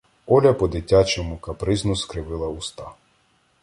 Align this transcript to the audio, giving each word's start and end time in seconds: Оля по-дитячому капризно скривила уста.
Оля 0.25 0.53
по-дитячому 0.53 1.37
капризно 1.37 1.95
скривила 1.95 2.47
уста. 2.47 2.95